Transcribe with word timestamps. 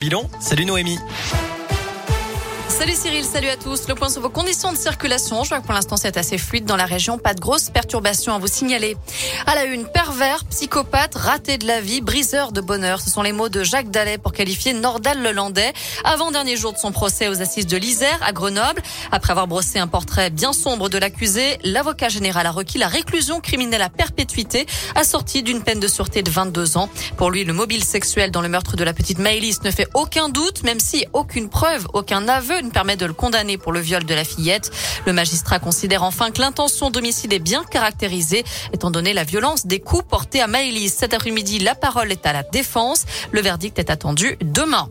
Bilan, 0.00 0.30
salut 0.40 0.64
Noémie. 0.64 0.98
Salut 2.80 2.94
Cyril, 2.94 3.24
salut 3.26 3.48
à 3.48 3.58
tous. 3.58 3.88
Le 3.88 3.94
point 3.94 4.08
sur 4.08 4.22
vos 4.22 4.30
conditions 4.30 4.72
de 4.72 4.76
circulation. 4.78 5.44
Je 5.44 5.50
vois 5.50 5.60
que 5.60 5.66
pour 5.66 5.74
l'instant 5.74 5.98
c'est 5.98 6.16
assez 6.16 6.38
fluide 6.38 6.64
dans 6.64 6.76
la 6.76 6.86
région. 6.86 7.18
Pas 7.18 7.34
de 7.34 7.38
grosses 7.38 7.68
perturbations 7.68 8.32
à 8.32 8.38
vous 8.38 8.46
signaler. 8.46 8.96
À 9.46 9.54
la 9.54 9.64
une, 9.66 9.84
pervers, 9.84 10.46
psychopathe, 10.46 11.14
raté 11.14 11.58
de 11.58 11.66
la 11.66 11.82
vie, 11.82 12.00
briseur 12.00 12.52
de 12.52 12.62
bonheur. 12.62 13.02
Ce 13.02 13.10
sont 13.10 13.20
les 13.20 13.32
mots 13.32 13.50
de 13.50 13.62
Jacques 13.62 13.90
Dallet 13.90 14.16
pour 14.16 14.32
qualifier 14.32 14.72
Nordal 14.72 15.22
Lelandais. 15.22 15.74
Avant-dernier 16.04 16.56
jour 16.56 16.72
de 16.72 16.78
son 16.78 16.90
procès 16.90 17.28
aux 17.28 17.42
assises 17.42 17.66
de 17.66 17.76
l'Isère 17.76 18.18
à 18.24 18.32
Grenoble. 18.32 18.80
Après 19.12 19.32
avoir 19.32 19.46
brossé 19.46 19.78
un 19.78 19.86
portrait 19.86 20.30
bien 20.30 20.54
sombre 20.54 20.88
de 20.88 20.96
l'accusé, 20.96 21.58
l'avocat 21.62 22.08
général 22.08 22.46
a 22.46 22.50
requis 22.50 22.78
la 22.78 22.88
réclusion 22.88 23.40
criminelle 23.40 23.82
à 23.82 23.90
perpétuité 23.90 24.64
assortie 24.94 25.42
d'une 25.42 25.62
peine 25.62 25.80
de 25.80 25.88
sûreté 25.88 26.22
de 26.22 26.30
22 26.30 26.78
ans. 26.78 26.88
Pour 27.18 27.30
lui, 27.30 27.44
le 27.44 27.52
mobile 27.52 27.84
sexuel 27.84 28.30
dans 28.30 28.40
le 28.40 28.48
meurtre 28.48 28.76
de 28.76 28.84
la 28.84 28.94
petite 28.94 29.18
Maëlys 29.18 29.60
ne 29.64 29.70
fait 29.70 29.88
aucun 29.92 30.30
doute, 30.30 30.62
même 30.62 30.80
si 30.80 31.04
aucune 31.12 31.50
preuve, 31.50 31.86
aucun 31.92 32.26
aveu 32.26 32.69
permet 32.70 32.96
de 32.96 33.06
le 33.06 33.12
condamner 33.12 33.58
pour 33.58 33.72
le 33.72 33.80
viol 33.80 34.04
de 34.04 34.14
la 34.14 34.24
fillette. 34.24 34.70
Le 35.06 35.12
magistrat 35.12 35.58
considère 35.58 36.02
enfin 36.02 36.30
que 36.30 36.40
l'intention 36.40 36.90
d'homicide 36.90 37.32
est 37.32 37.38
bien 37.38 37.64
caractérisée, 37.64 38.44
étant 38.72 38.90
donné 38.90 39.12
la 39.12 39.24
violence 39.24 39.66
des 39.66 39.80
coups 39.80 40.04
portés 40.08 40.40
à 40.40 40.46
Maëlys. 40.46 40.94
Cet 40.94 41.14
après-midi, 41.14 41.58
la 41.58 41.74
parole 41.74 42.12
est 42.12 42.26
à 42.26 42.32
la 42.32 42.42
défense. 42.42 43.04
Le 43.32 43.40
verdict 43.40 43.78
est 43.78 43.90
attendu 43.90 44.36
demain. 44.40 44.88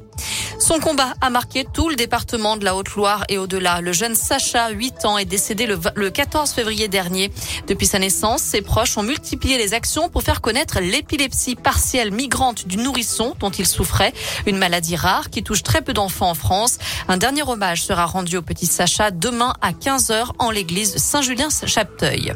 Son 0.59 0.79
combat 0.79 1.13
a 1.21 1.29
marqué 1.29 1.65
tout 1.73 1.87
le 1.87 1.95
département 1.95 2.57
de 2.57 2.65
la 2.65 2.75
Haute-Loire 2.75 3.23
et 3.29 3.37
au-delà. 3.37 3.79
Le 3.79 3.93
jeune 3.93 4.13
Sacha, 4.13 4.69
8 4.69 5.05
ans, 5.05 5.17
est 5.17 5.23
décédé 5.25 5.65
le, 5.65 6.09
14 6.09 6.51
février 6.51 6.89
dernier. 6.89 7.31
Depuis 7.67 7.87
sa 7.87 7.97
naissance, 7.97 8.41
ses 8.41 8.61
proches 8.61 8.97
ont 8.97 9.03
multiplié 9.03 9.57
les 9.57 9.73
actions 9.73 10.09
pour 10.09 10.21
faire 10.21 10.41
connaître 10.41 10.81
l'épilepsie 10.81 11.55
partielle 11.55 12.11
migrante 12.11 12.67
du 12.67 12.75
nourrisson 12.75 13.35
dont 13.39 13.49
il 13.49 13.65
souffrait, 13.65 14.13
une 14.47 14.57
maladie 14.57 14.97
rare 14.97 15.29
qui 15.29 15.43
touche 15.43 15.63
très 15.63 15.81
peu 15.81 15.93
d'enfants 15.93 16.29
en 16.29 16.35
France. 16.35 16.77
Un 17.07 17.15
dernier 17.17 17.43
hommage 17.43 17.83
sera 17.83 18.05
rendu 18.05 18.35
au 18.35 18.41
petit 18.41 18.65
Sacha 18.65 19.11
demain 19.11 19.53
à 19.61 19.71
15h 19.71 20.31
en 20.39 20.51
l'église 20.51 20.97
Saint-Julien-Chapteuil. 20.97 22.33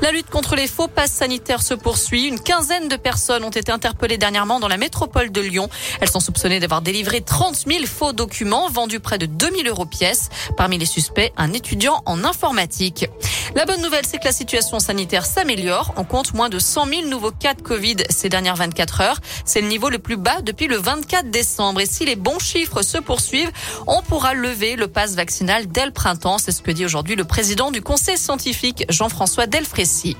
La 0.00 0.12
lutte 0.12 0.30
contre 0.30 0.56
les 0.56 0.66
faux 0.66 0.88
passes 0.88 1.12
sanitaires 1.12 1.62
se 1.62 1.74
poursuit. 1.74 2.26
Une 2.26 2.40
quinzaine 2.40 2.88
de 2.88 2.96
personnes 2.96 3.44
ont 3.44 3.50
été 3.50 3.70
interpellées 3.70 4.18
dernièrement 4.18 4.60
dans 4.60 4.68
la 4.68 4.78
métropole 4.78 5.30
de 5.30 5.42
Lyon. 5.42 5.68
Elles 6.00 6.08
sont 6.08 6.20
soupçonnées 6.20 6.58
d'avoir 6.58 6.80
délivré 6.80 7.20
30 7.20 7.49
000 7.54 7.86
faux 7.86 8.12
documents 8.12 8.68
vendus 8.68 9.00
près 9.00 9.18
de 9.18 9.26
2000 9.26 9.68
euros 9.68 9.86
pièces. 9.86 10.28
Parmi 10.56 10.78
les 10.78 10.86
suspects, 10.86 11.32
un 11.36 11.52
étudiant 11.52 12.02
en 12.06 12.24
informatique. 12.24 13.06
La 13.54 13.64
bonne 13.64 13.82
nouvelle, 13.82 14.06
c'est 14.06 14.18
que 14.18 14.24
la 14.24 14.32
situation 14.32 14.78
sanitaire 14.78 15.26
s'améliore. 15.26 15.92
On 15.96 16.04
compte 16.04 16.34
moins 16.34 16.48
de 16.48 16.58
100 16.58 16.86
000 16.86 17.06
nouveaux 17.08 17.32
cas 17.32 17.54
de 17.54 17.62
Covid 17.62 17.96
ces 18.08 18.28
dernières 18.28 18.56
24 18.56 19.00
heures. 19.00 19.20
C'est 19.44 19.60
le 19.60 19.68
niveau 19.68 19.90
le 19.90 19.98
plus 19.98 20.16
bas 20.16 20.40
depuis 20.42 20.66
le 20.66 20.76
24 20.76 21.30
décembre. 21.30 21.80
Et 21.80 21.86
si 21.86 22.04
les 22.04 22.16
bons 22.16 22.38
chiffres 22.38 22.82
se 22.82 22.98
poursuivent, 22.98 23.50
on 23.86 24.02
pourra 24.02 24.34
lever 24.34 24.76
le 24.76 24.88
pass 24.88 25.14
vaccinal 25.14 25.66
dès 25.66 25.86
le 25.86 25.92
printemps. 25.92 26.38
C'est 26.38 26.52
ce 26.52 26.62
que 26.62 26.70
dit 26.70 26.84
aujourd'hui 26.84 27.16
le 27.16 27.24
président 27.24 27.70
du 27.70 27.82
conseil 27.82 28.16
scientifique, 28.16 28.84
Jean-François 28.88 29.46
Delfrécy. 29.46 30.16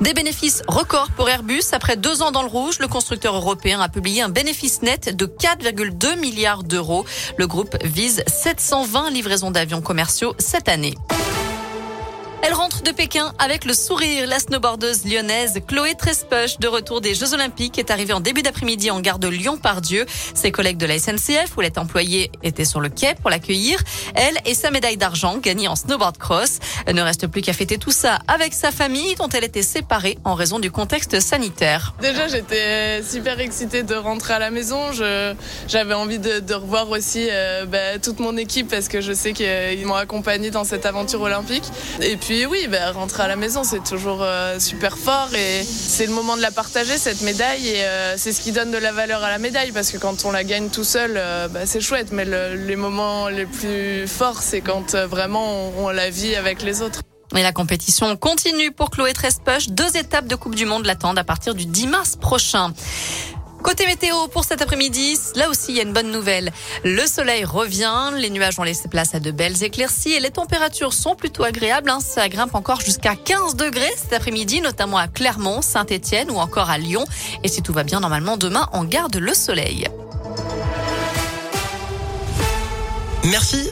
Des 0.00 0.14
bénéfices 0.14 0.62
records 0.68 1.10
pour 1.16 1.28
Airbus. 1.28 1.62
Après 1.72 1.96
deux 1.96 2.22
ans 2.22 2.30
dans 2.30 2.42
le 2.42 2.48
rouge, 2.48 2.78
le 2.78 2.88
constructeur 2.88 3.34
européen 3.34 3.80
a 3.80 3.88
publié 3.88 4.22
un 4.22 4.28
bénéfice 4.28 4.82
net 4.82 5.14
de 5.16 5.26
4,2 5.26 6.18
milliards 6.18 6.64
d'euros. 6.64 7.04
Le 7.36 7.46
groupe 7.46 7.76
vise 7.82 8.22
720 8.26 9.10
livraisons 9.10 9.50
d'avions 9.50 9.80
commerciaux 9.80 10.34
cette 10.38 10.68
année. 10.68 10.94
Elle 12.46 12.52
rentre 12.52 12.82
de 12.82 12.90
Pékin 12.90 13.32
avec 13.38 13.64
le 13.64 13.72
sourire. 13.72 14.26
La 14.28 14.38
snowboardeuse 14.38 15.06
lyonnaise 15.06 15.60
Chloé 15.66 15.94
Trespech, 15.94 16.58
de 16.60 16.68
retour 16.68 17.00
des 17.00 17.14
Jeux 17.14 17.32
Olympiques, 17.32 17.78
est 17.78 17.90
arrivée 17.90 18.12
en 18.12 18.20
début 18.20 18.42
d'après-midi 18.42 18.90
en 18.90 19.00
gare 19.00 19.18
de 19.18 19.28
Lyon-Pardieu. 19.28 20.04
Ses 20.34 20.52
collègues 20.52 20.76
de 20.76 20.84
la 20.84 20.98
SNCF, 20.98 21.56
où 21.56 21.62
elle 21.62 21.68
est 21.68 21.78
employée, 21.78 22.30
étaient 22.42 22.66
sur 22.66 22.82
le 22.82 22.90
quai 22.90 23.14
pour 23.14 23.30
l'accueillir. 23.30 23.82
Elle 24.14 24.36
et 24.44 24.52
sa 24.52 24.70
médaille 24.70 24.98
d'argent 24.98 25.38
gagnée 25.38 25.68
en 25.68 25.74
snowboard 25.74 26.18
cross. 26.18 26.58
Elle 26.84 26.96
ne 26.96 27.00
reste 27.00 27.28
plus 27.28 27.40
qu'à 27.40 27.54
fêter 27.54 27.78
tout 27.78 27.92
ça 27.92 28.18
avec 28.28 28.52
sa 28.52 28.70
famille, 28.70 29.14
dont 29.14 29.28
elle 29.30 29.44
était 29.44 29.62
séparée 29.62 30.18
en 30.24 30.34
raison 30.34 30.58
du 30.58 30.70
contexte 30.70 31.20
sanitaire. 31.20 31.94
Déjà, 32.02 32.28
j'étais 32.28 33.02
super 33.02 33.40
excitée 33.40 33.84
de 33.84 33.94
rentrer 33.94 34.34
à 34.34 34.38
la 34.38 34.50
maison. 34.50 34.92
J'avais 35.66 35.94
envie 35.94 36.18
de, 36.18 36.40
de, 36.40 36.54
revoir 36.54 36.90
aussi 36.90 37.26
euh, 37.30 37.64
bah, 37.64 37.98
toute 38.02 38.20
mon 38.20 38.36
équipe 38.36 38.68
parce 38.68 38.88
que 38.88 39.00
je 39.00 39.14
sais 39.14 39.32
qu'ils 39.32 39.86
m'ont 39.86 39.94
accompagnée 39.94 40.50
dans 40.50 40.64
cette 40.64 40.84
aventure 40.84 41.22
olympique. 41.22 41.64
Et 42.02 42.18
puis 42.18 42.33
oui, 42.46 42.66
bah, 42.68 42.90
rentrer 42.92 43.22
à 43.22 43.28
la 43.28 43.36
maison, 43.36 43.62
c'est 43.64 43.84
toujours 43.84 44.22
euh, 44.22 44.58
super 44.58 44.98
fort 44.98 45.28
et 45.34 45.62
c'est 45.62 46.06
le 46.06 46.12
moment 46.12 46.36
de 46.36 46.42
la 46.42 46.50
partager, 46.50 46.98
cette 46.98 47.20
médaille. 47.20 47.68
Et 47.68 47.84
euh, 47.84 48.16
c'est 48.16 48.32
ce 48.32 48.40
qui 48.40 48.50
donne 48.50 48.70
de 48.70 48.78
la 48.78 48.92
valeur 48.92 49.22
à 49.22 49.30
la 49.30 49.38
médaille 49.38 49.70
parce 49.72 49.90
que 49.90 49.98
quand 49.98 50.24
on 50.24 50.32
la 50.32 50.42
gagne 50.42 50.68
tout 50.68 50.84
seul, 50.84 51.14
euh, 51.16 51.46
bah, 51.48 51.60
c'est 51.64 51.80
chouette. 51.80 52.08
Mais 52.12 52.24
les 52.24 52.76
moments 52.76 53.28
les 53.28 53.46
plus 53.46 54.08
forts, 54.08 54.42
c'est 54.42 54.60
quand 54.62 54.96
vraiment 54.96 55.70
on, 55.78 55.90
la 55.90 56.10
vit 56.10 56.34
avec 56.34 56.62
les 56.62 56.82
autres. 56.82 57.02
Et 57.36 57.42
la 57.42 57.52
compétition 57.52 58.16
continue 58.16 58.72
pour 58.72 58.90
Chloé 58.90 59.12
Trespech. 59.12 59.70
Deux 59.70 59.96
étapes 59.96 60.26
de 60.26 60.34
Coupe 60.34 60.54
du 60.56 60.66
Monde 60.66 60.86
l'attendent 60.86 61.18
à 61.18 61.24
partir 61.24 61.54
du 61.54 61.66
10 61.66 61.86
mars 61.86 62.16
prochain. 62.16 62.72
Côté 63.64 63.86
météo 63.86 64.28
pour 64.28 64.44
cet 64.44 64.60
après-midi, 64.60 65.18
là 65.36 65.48
aussi 65.48 65.72
il 65.72 65.76
y 65.76 65.80
a 65.80 65.84
une 65.84 65.94
bonne 65.94 66.10
nouvelle. 66.10 66.52
Le 66.84 67.06
soleil 67.06 67.46
revient, 67.46 68.10
les 68.14 68.28
nuages 68.28 68.58
ont 68.58 68.62
laissé 68.62 68.88
place 68.88 69.14
à 69.14 69.20
de 69.20 69.30
belles 69.30 69.62
éclaircies 69.62 70.12
et 70.12 70.20
les 70.20 70.30
températures 70.30 70.92
sont 70.92 71.14
plutôt 71.14 71.44
agréables. 71.44 71.88
Hein. 71.88 72.00
Ça 72.00 72.28
grimpe 72.28 72.54
encore 72.54 72.82
jusqu'à 72.82 73.16
15 73.16 73.56
degrés 73.56 73.90
cet 73.96 74.12
après-midi, 74.12 74.60
notamment 74.60 74.98
à 74.98 75.08
Clermont, 75.08 75.62
Saint-Étienne 75.62 76.30
ou 76.30 76.36
encore 76.36 76.68
à 76.68 76.76
Lyon. 76.76 77.06
Et 77.42 77.48
si 77.48 77.62
tout 77.62 77.72
va 77.72 77.84
bien, 77.84 78.00
normalement 78.00 78.36
demain 78.36 78.68
on 78.74 78.84
garde 78.84 79.16
le 79.16 79.32
soleil. 79.32 79.88
Merci. 83.24 83.70